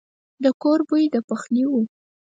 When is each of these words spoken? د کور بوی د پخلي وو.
د 0.43 0.45
کور 0.61 0.79
بوی 0.87 1.03
د 1.13 1.17
پخلي 1.27 1.63
وو. 1.69 1.81